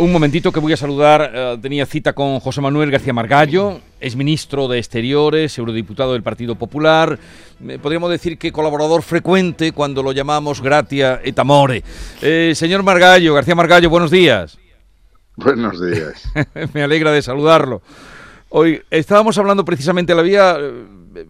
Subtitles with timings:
[0.00, 1.32] Un momentito que voy a saludar.
[1.34, 6.54] Eh, tenía cita con José Manuel García Margallo, es ministro de Exteriores, eurodiputado del Partido
[6.54, 7.18] Popular.
[7.66, 11.82] Eh, podríamos decir que colaborador frecuente cuando lo llamamos gratia et amore.
[12.22, 14.56] Eh, señor Margallo, García Margallo, buenos días.
[15.34, 16.22] Buenos días.
[16.74, 17.82] Me alegra de saludarlo.
[18.50, 20.56] Hoy estábamos hablando precisamente, la vía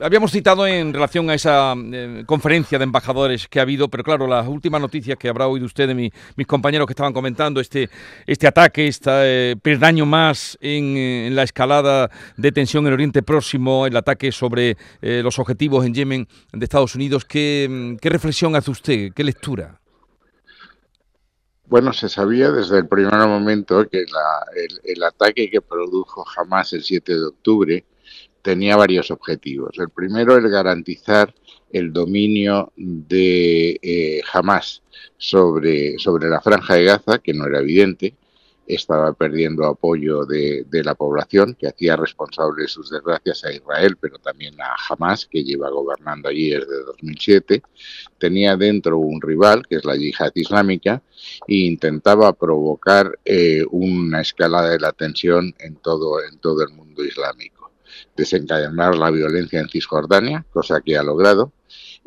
[0.01, 4.27] habíamos citado en relación a esa eh, conferencia de embajadores que ha habido, pero claro,
[4.27, 7.89] las últimas noticias que habrá oído usted de mis compañeros que estaban comentando, este,
[8.27, 14.33] este ataque, este perdaño más en, la escalada de tensión en Oriente Próximo, el ataque
[14.33, 19.13] sobre eh, los objetivos en Yemen de Estados Unidos, ¿qué, reflexión hace usted?
[19.15, 19.81] ¿Qué lectura?
[21.67, 26.83] Bueno, se sabía desde el primer momento que el, el, ataque que produjo Hamas el
[26.83, 27.85] 7 de octubre
[28.49, 29.79] tenía varios objetivos.
[29.79, 31.35] El primero, el garantizar
[31.71, 34.83] el dominio de eh, Hamas
[35.19, 38.15] sobre, sobre la franja de Gaza, que no era evidente,
[38.67, 44.19] estaba perdiendo apoyo de, la población, que hacía responsable de sus desgracias a Israel, pero
[44.19, 47.61] también a Hamas, que lleva gobernando allí desde 2007.
[48.17, 51.03] Tenía dentro un rival, que es la yihad islámica,
[51.47, 57.05] e intentaba provocar eh, una escalada de la tensión en todo, en todo el mundo
[57.05, 57.58] islámico
[58.19, 61.53] desencadenar la violencia en Cisjordania, cosa que ha logrado,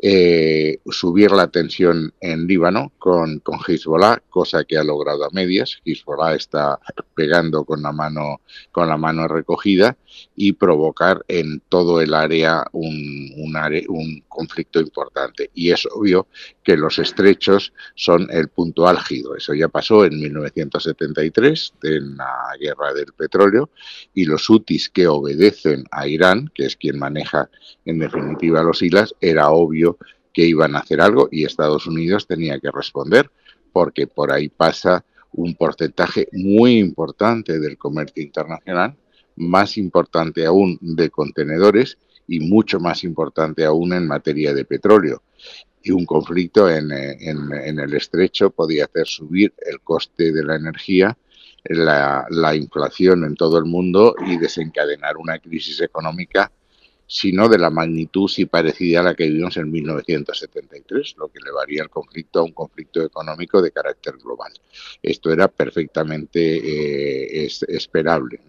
[0.03, 5.77] eh, subir la tensión en Líbano con, con Hezbollah, cosa que ha logrado a medias.
[5.85, 6.79] Hezbollah está
[7.15, 9.97] pegando con la mano, con la mano recogida
[10.35, 13.55] y provocar en todo el área un, un,
[13.89, 15.51] un conflicto importante.
[15.53, 16.27] Y es obvio
[16.63, 19.35] que los estrechos son el punto álgido.
[19.35, 23.69] Eso ya pasó en 1973, en la guerra del petróleo,
[24.15, 27.49] y los hutis que obedecen a Irán, que es quien maneja
[27.85, 29.97] en definitiva los hilas, era obvio
[30.33, 33.29] que iban a hacer algo y Estados Unidos tenía que responder,
[33.71, 38.95] porque por ahí pasa un porcentaje muy importante del comercio internacional,
[39.35, 41.97] más importante aún de contenedores
[42.31, 45.21] y mucho más importante aún en materia de petróleo.
[45.83, 51.17] Y un conflicto en, el estrecho podía hacer subir el coste de la energía,
[51.65, 56.51] la, la inflación en todo el mundo y desencadenar una crisis económica
[57.13, 61.83] sino de la magnitud si parecida a la que vivimos en 1973, lo que llevaría
[61.83, 64.53] el conflicto a un conflicto económico de carácter global.
[65.03, 66.39] Esto era perfectamente
[67.43, 68.39] eh, esperable.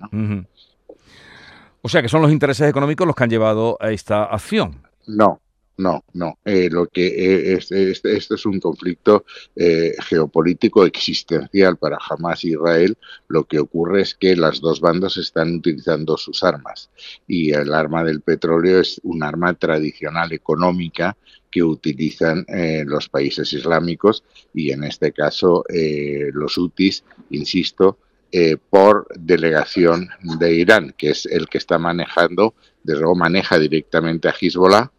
[1.82, 4.82] O sea que son los intereses económicos los que han llevado a esta acción.
[5.08, 5.40] No,
[5.78, 6.38] no, no.
[6.44, 9.24] Eh, lo que eh, es, este es un conflicto
[9.56, 12.96] eh, geopolítico existencial para Hamas y Israel.
[13.26, 16.88] Lo que ocurre es que las dos bandas están utilizando sus armas
[17.26, 21.16] y el arma del petróleo es un arma tradicional económica
[21.50, 22.46] que utilizan
[22.86, 25.64] los países islámicos y en este caso
[26.32, 27.98] los hutis, insisto,
[28.70, 34.34] por delegación de Irán, que es el que está manejando, desde luego maneja directamente a
[34.38, 34.90] Hezbollah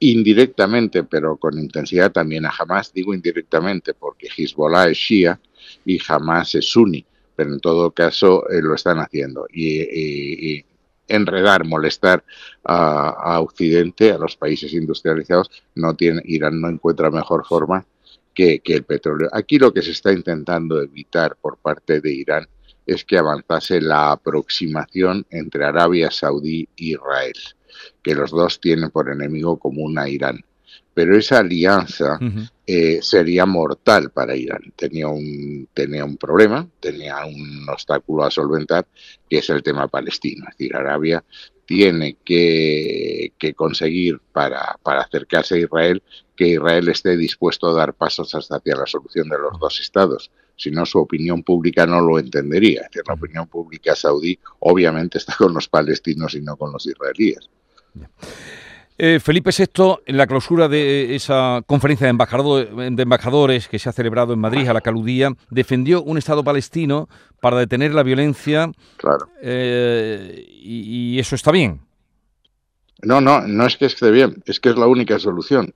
[0.00, 2.92] indirectamente, pero con intensidad también a Hamas.
[2.92, 5.40] Digo indirectamente porque Hezbollah es shia
[5.84, 9.46] y Hamas es sunni, pero en todo caso eh, lo están haciendo.
[9.52, 10.64] Y,
[11.10, 12.22] enredar, molestar
[12.64, 17.86] a, Occidente, a los países industrializados, no tiene, Irán no encuentra mejor forma
[18.34, 19.28] que el petróleo.
[19.32, 22.46] Aquí lo que se está intentando evitar por parte de Irán
[22.88, 27.34] es que avanzase la aproximación entre Arabia Saudí e Israel
[28.02, 30.44] que los dos tienen por enemigo común a Irán.
[30.94, 32.18] Pero esa alianza
[32.66, 34.72] eh, sería mortal para Irán.
[34.74, 38.86] Tenía un, tenía un problema, tenía un obstáculo a solventar,
[39.30, 40.46] que es el tema palestino.
[40.48, 41.22] Es decir, Arabia
[41.66, 46.02] tiene que, conseguir para, para, acercarse a Israel
[46.34, 50.32] que Israel esté dispuesto a dar pasos hacia la solución de los dos estados.
[50.58, 52.82] Si no, su opinión pública no lo entendería.
[52.82, 56.84] Es decir, la opinión pública saudí obviamente está con los palestinos y no con los
[56.84, 57.48] israelíes.
[59.00, 64.32] Eh, Felipe VI, en la clausura de esa conferencia de, embajadores que se ha celebrado
[64.32, 67.08] en Madrid a la caludía, defendió un Estado palestino
[67.40, 68.72] para detener la violencia.
[68.96, 69.28] Claro.
[69.40, 71.80] Eh, y, eso está bien.
[73.00, 75.72] No, no, no es que esté bien, es que es la única solución.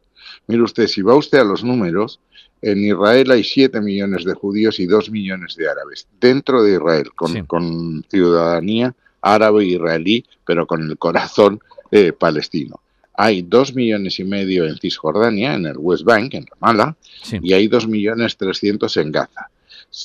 [0.48, 2.18] Mire usted, si va usted a los números,
[2.62, 7.10] en Israel hay 7 millones de judíos y 2 millones de árabes dentro de Israel,
[7.14, 11.60] con, con ciudadanía árabe israelí, pero con el corazón
[11.90, 12.80] eh, palestino.
[13.14, 16.96] Hay dos millones y medio en Cisjordania, en el West Bank, en Ramallah,
[17.30, 19.48] y hay dos millones trescientos en Gaza.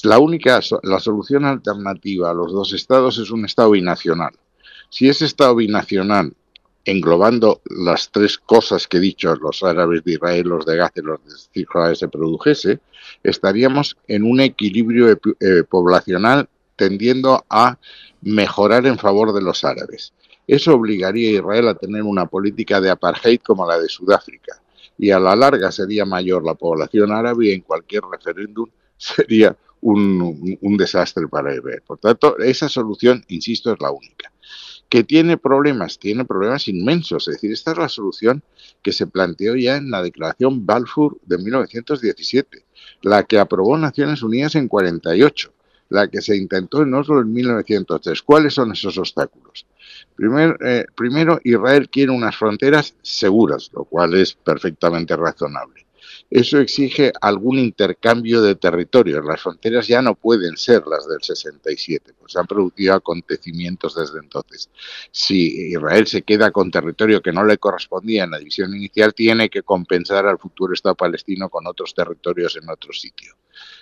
[0.03, 4.33] La única, la solución alternativa a los dos estados es un estado binacional.
[4.89, 6.33] Si ese estado binacional,
[6.87, 11.01] englobando las tres cosas que he dicho, los árabes de Israel, los de Gaza y
[11.01, 12.79] los de Cisjordania, se produjese,
[13.23, 16.47] estaríamos en un equilibrio eh, poblacional
[16.77, 17.77] tendiendo a
[18.21, 20.13] mejorar en favor de los árabes.
[20.47, 24.61] Eso obligaría a Israel a tener una política de apartheid como la de Sudáfrica.
[24.97, 30.57] Y a la larga sería mayor la población árabe y en cualquier referéndum sería un,
[30.61, 31.83] un desastre para Israel.
[31.85, 34.31] Por tanto, esa solución, insisto, es la única
[34.89, 37.27] que tiene problemas, tiene problemas inmensos.
[37.27, 38.43] Es decir, esta es la solución
[38.81, 42.65] que se planteó ya en la Declaración Balfour de 1917,
[43.01, 45.53] la que aprobó Naciones Unidas en 48,
[45.89, 48.21] la que se intentó en Oslo en 1903.
[48.21, 49.65] ¿Cuáles son esos obstáculos?
[50.19, 55.86] Eh, primero, Israel quiere unas fronteras seguras, lo cual es perfectamente razonable.
[56.29, 59.23] Eso exige algún intercambio de territorios.
[59.25, 64.69] Las fronteras ya no pueden ser las del 67, pues han producido acontecimientos desde entonces.
[65.11, 69.49] Si Israel se queda con territorio que no le correspondía en la división inicial, tiene
[69.49, 73.35] que compensar al futuro Estado palestino con otros territorios en otro sitio.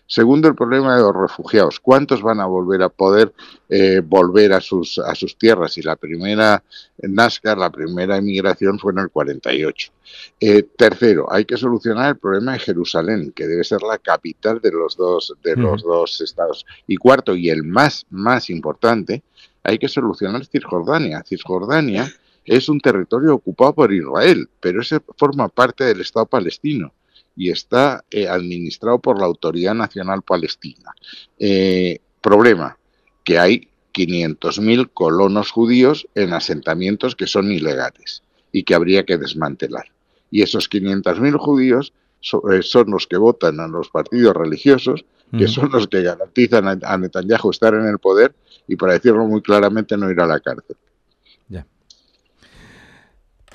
[0.07, 1.79] Segundo, el problema de los refugiados.
[1.79, 3.33] ¿Cuántos van a volver a poder
[3.69, 5.77] eh, volver a sus, a sus tierras?
[5.79, 6.63] Y la primera
[6.97, 9.91] Nazca, la primera inmigración fue en el 48.
[10.39, 14.71] Eh, tercero, hay que solucionar el problema de Jerusalén, que debe ser la capital de
[14.71, 16.67] los dos, de los dos estados.
[16.85, 19.23] Y cuarto, y el más, más importante,
[19.63, 21.23] hay que solucionar Cisjordania.
[21.23, 22.13] Cisjordania
[22.45, 26.93] es un territorio ocupado por Israel, pero ese forma parte del Estado palestino
[27.35, 30.93] y está eh, administrado por la Autoridad Nacional Palestina.
[31.37, 32.77] Eh, problema,
[33.23, 39.85] que hay 500.000 colonos judíos en asentamientos que son ilegales y que habría que desmantelar.
[40.31, 45.05] Y esos 500.000 judíos eh, son los que votan a los partidos religiosos,
[45.37, 48.33] que son los que garantizan a Netanyahu estar en el poder
[48.67, 50.77] y, para decirlo muy claramente, no ir a la cárcel.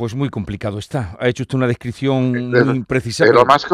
[0.00, 1.14] Pues muy complicado está.
[1.20, 3.26] Ha hecho usted una descripción muy precisa.
[3.26, 3.67] Pero más,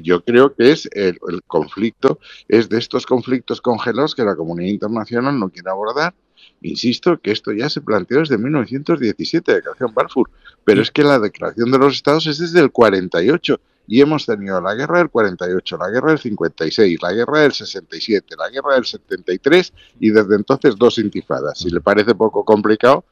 [0.00, 1.18] yo creo que es el,
[1.48, 6.14] conflicto, es de estos conflictos congelados que la comunidad internacional no quiere abordar.
[6.62, 10.30] Insisto que esto ya se planteó desde 1917, la Declaración Balfour,
[10.62, 14.60] pero es que la Declaración de los Estados es desde el 48 y hemos tenido
[14.60, 18.84] la guerra del 48, la guerra del 56, la guerra del 67, la guerra del
[18.84, 21.58] 73 y desde entonces dos intifadas.
[21.58, 23.04] Si le parece poco complicado,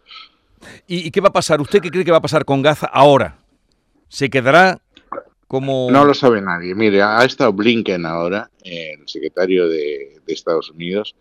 [0.87, 1.61] ¿Y, qué va a pasar?
[1.61, 3.39] ¿Usted qué cree que va a pasar con Gaza ahora?
[4.09, 4.81] ¿Se quedará
[5.49, 5.91] como...?
[5.91, 6.75] No lo sabe nadie.
[6.75, 11.15] Mire, ha estado Blinken ahora, el secretario de, Estados Unidos.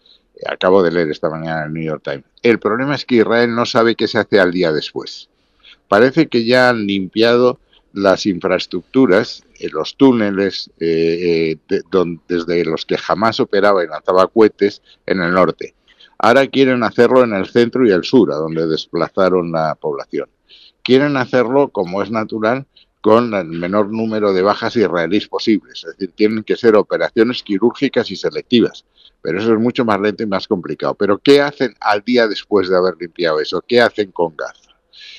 [0.47, 2.23] Acabo de leer esta mañana en el New York Times.
[2.41, 5.29] El problema es que Israel no sabe qué se hace al día después.
[5.87, 7.59] Parece que ya han limpiado
[7.93, 11.81] las infraestructuras, eh, los túneles eh, eh,
[12.27, 15.75] desde los que jamás operaba y lanzaba cohetes en el norte.
[16.23, 20.29] Ahora quieren hacerlo en el centro y el sur, a donde desplazaron la población.
[20.83, 22.67] Quieren hacerlo, como es natural,
[23.01, 25.83] con el menor número de bajas israelíes posibles.
[25.83, 28.85] Es decir, tienen que ser operaciones quirúrgicas y selectivas.
[29.23, 30.93] Pero eso es mucho más lento y más complicado.
[30.93, 33.63] Pero ¿qué hacen al día después de haber limpiado eso?
[33.67, 34.75] ¿Qué hacen con Gaza?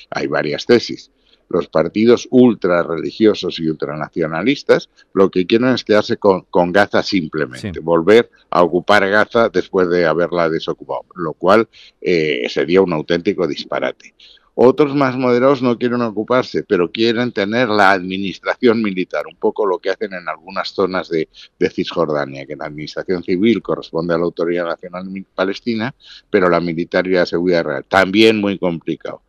[0.09, 1.11] Hay varias tesis
[1.53, 8.29] los partidos ultra religiosos y ultranacionalistas lo que quieren es quedarse con, Gaza simplemente, volver
[8.49, 11.69] a ocupar Gaza después de haberla desocupado, lo cual
[12.01, 14.15] eh, sería un auténtico disparate.
[14.55, 19.79] Otros más moderados no quieren ocuparse, pero quieren tener la administración militar, un poco lo
[19.79, 21.27] que hacen en algunas zonas de,
[21.57, 25.95] de, Cisjordania, que la administración civil corresponde a la Autoridad Nacional Palestina,
[26.29, 27.85] pero la militar y la seguridad real.
[27.85, 29.21] También muy complicado.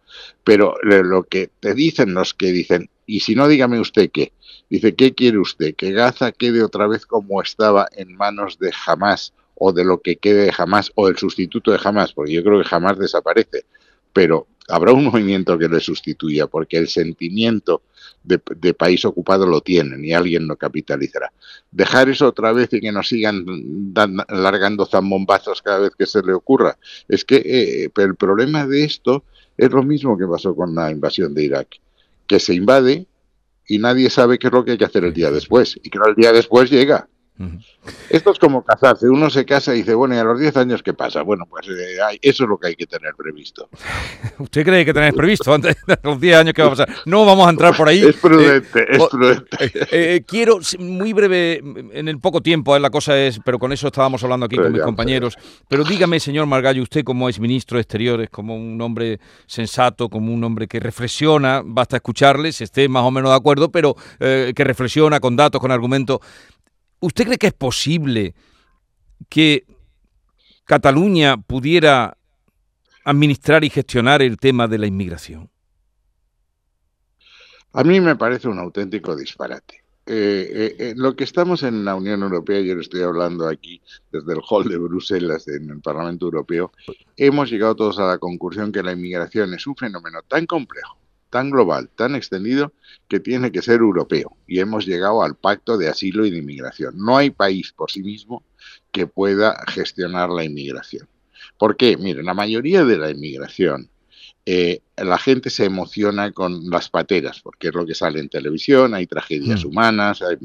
[0.44, 4.32] Pero lo que te dicen los que dicen, y si no, dígame usted qué.
[4.70, 5.74] Dice, ¿qué quiere usted?
[5.74, 10.16] ¿Que Gaza quede otra vez como estaba en manos de Hamas o de lo que
[10.16, 12.12] quede de Hamas o el sustituto de Hamas?
[12.12, 13.64] Porque yo creo que Hamas desaparece.
[14.12, 17.82] Pero habrá un movimiento que le sustituya, porque el sentimiento
[18.22, 18.38] de,
[18.74, 21.32] país ocupado lo tienen y alguien lo capitalizará.
[21.70, 23.44] Dejar eso otra vez y que nos sigan
[24.28, 26.78] largando zambombazos cada vez que se le ocurra.
[27.08, 29.24] Es que eh, el problema de esto
[29.56, 31.68] es lo mismo que pasó con la invasión de Irak,
[32.26, 33.06] que se invade
[33.66, 35.78] y nadie sabe qué es lo que hay que hacer el día después.
[35.82, 37.08] Y que el día después llega.
[38.10, 39.08] Esto es como casarse.
[39.08, 41.22] Uno se casa y dice, bueno, ¿y a los 10 años qué pasa?
[41.22, 43.68] Bueno, pues eh, eso es lo que hay que tener previsto.
[44.38, 46.88] ¿Usted cree que tener previsto antes de los 10 años qué va a pasar?
[47.06, 48.04] No vamos a entrar por ahí.
[48.14, 49.56] Es prudente, eh, es prudente.
[49.90, 51.58] Eh, quiero, muy breve,
[51.92, 54.82] en el poco tiempo, la cosa es, pero con eso estábamos hablando aquí con mis
[54.82, 55.36] compañeros.
[55.68, 60.32] Pero dígame, señor Margallo, usted como es ministro de Exteriores, como un hombre sensato, como
[60.32, 64.64] un hombre que reflexiona, basta escucharle, si esté más o menos de acuerdo, pero que
[64.64, 66.20] reflexiona con datos, con argumentos.
[67.04, 68.34] ¿Usted cree que es posible
[69.28, 69.66] que
[70.64, 72.16] Cataluña pudiera
[73.04, 75.50] administrar y gestionar el tema de la inmigración?
[77.74, 79.84] A mí me parece un auténtico disparate.
[80.06, 84.32] eh, eh, lo que estamos en la Unión Europea, yo le estoy hablando aquí desde
[84.32, 86.72] el hall de Bruselas, en el Parlamento Europeo,
[87.18, 90.96] hemos llegado todos a la conclusión que la inmigración es un fenómeno tan complejo,
[91.34, 92.72] tan global, tan extendido,
[93.08, 94.36] que tiene que ser europeo.
[94.46, 96.94] Y hemos llegado al pacto de asilo y de inmigración.
[96.96, 98.44] No hay país por sí mismo
[98.92, 101.08] que pueda gestionar la inmigración.
[101.58, 101.96] ¿Por qué?
[101.96, 103.90] Miren, la mayoría de la inmigración
[104.46, 108.94] eh, la gente se emociona con las pateras, porque es lo que sale en televisión,
[108.94, 109.68] hay tragedias mm.
[109.68, 110.36] humanas, hay...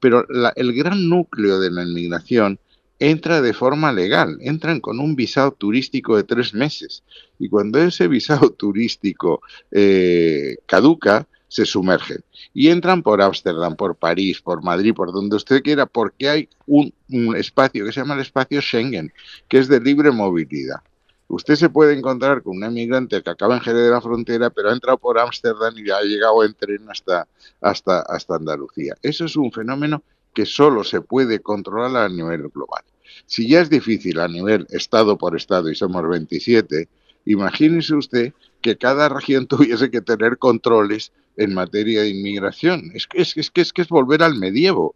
[0.00, 2.58] pero el gran núcleo de la inmigración
[2.98, 7.04] entra de forma legal, entran con un visado turístico de tres meses
[7.38, 9.40] y cuando ese visado turístico
[9.70, 15.62] eh, caduca, se sumergen y entran por Ámsterdam, por París, por Madrid, por donde usted
[15.62, 16.92] quiera, porque hay un
[17.36, 19.12] espacio que se llama el espacio Schengen,
[19.48, 20.82] que es de libre movilidad.
[21.28, 24.70] Usted se puede encontrar con un emigrante que acaba en Jerez de la Frontera, pero
[24.70, 27.28] ha entrado por Ámsterdam y ha llegado en tren hasta,
[27.60, 28.94] hasta, hasta Andalucía.
[29.02, 30.02] Eso es un fenómeno
[30.38, 32.84] que solo se puede controlar a nivel global.
[33.26, 36.88] Si ya es difícil a nivel Estado por Estado y somos 27,
[37.24, 42.92] imagínese usted que cada región tuviese que tener controles en materia de inmigración.
[42.94, 44.94] Es que es, que es, que es volver al medievo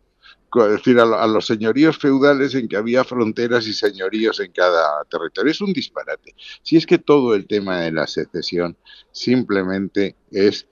[0.54, 5.50] es decir, a, los señoríos feudales en que había fronteras y señoríos en cada territorio.
[5.50, 6.36] Es un disparate.
[6.62, 8.76] Si es que todo el tema de la secesión
[9.10, 10.68] simplemente es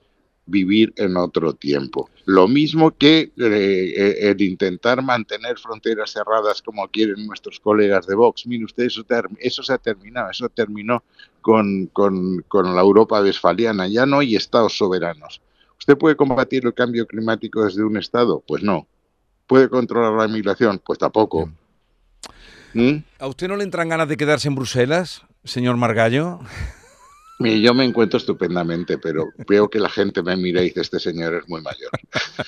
[0.51, 2.11] vivir en otro tiempo.
[2.27, 8.47] Lo mismo que eh, el intentar mantener fronteras cerradas como quieren nuestros colegas de Vox.
[8.47, 9.05] Mire usted, eso,
[9.39, 11.03] eso se ha terminado, eso terminó
[11.41, 13.89] con, con, con la Europa westfaliana.
[13.89, 15.41] Ya no hay estados soberanos.
[15.79, 18.45] ¿Usted puede combatir el cambio climático desde un estado?
[18.47, 18.87] Pues no.
[19.47, 20.81] ¿Puede controlar la inmigración?
[20.85, 21.51] Pues tampoco.
[22.75, 22.99] ¿Mm?
[23.19, 26.41] ¿A usted no le entran ganas de quedarse en Bruselas, señor Margallo?
[27.41, 31.35] Yo me encuentro estupendamente, pero veo que la gente me mira y dice, este señor
[31.35, 31.91] es muy mayor.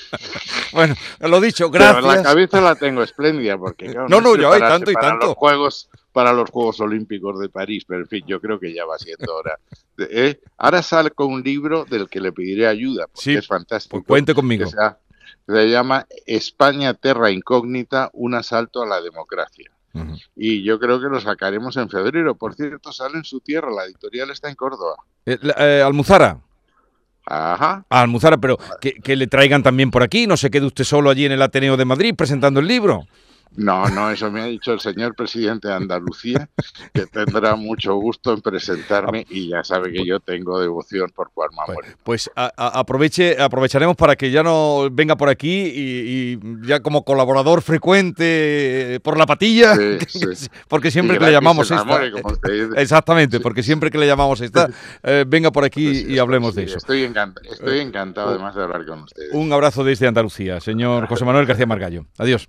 [0.73, 2.05] bueno, lo dicho, gracias.
[2.05, 5.27] la cabeza la tengo espléndida, porque no, no, yo hay tanto y tanto.
[5.27, 8.85] Los juegos, para los Juegos Olímpicos de París, pero en fin, yo creo que ya
[8.85, 9.59] va siendo hora.
[9.99, 10.41] ¿eh?
[10.59, 13.97] Ahora salgo un libro del que le pediré ayuda, porque es fantástico.
[13.99, 14.67] Pues cuente conmigo
[15.47, 19.71] se llama España Terra Incógnita, un asalto a la democracia.
[20.37, 22.35] Y yo creo que lo sacaremos en febrero.
[22.35, 24.97] Por cierto, sale en su tierra, la editorial está en Córdoba.
[25.27, 26.39] Eh, eh, Almuzara.
[27.27, 27.85] Ajá.
[27.89, 31.09] Ah, Almuzara, pero que, que, le traigan también por aquí, no se quede usted solo
[31.09, 33.07] allí en el Ateneo de Madrid presentando el libro.
[33.57, 36.49] No, no, eso me ha dicho el señor presidente de Andalucía,
[36.95, 41.51] que tendrá mucho gusto en presentarme y ya sabe que yo tengo devoción por Juan
[41.55, 41.95] Manuel.
[42.03, 49.01] Pues, aproveche, aprovecharemos para que ya no venga por aquí y, ya como colaborador frecuente
[49.03, 49.75] por la patilla,
[50.69, 52.01] porque siempre que le llamamos esta,
[52.77, 54.71] exactamente, porque siempre que le llamamos esta,
[55.03, 56.79] eh, venga por aquí pues y hablemos de eso.
[56.79, 57.03] Estoy,
[57.51, 59.33] estoy encantado además de hablar con ustedes.
[59.33, 62.07] Un abrazo desde Andalucía, señor José Manuel García Margallo.
[62.19, 62.49] Adiós.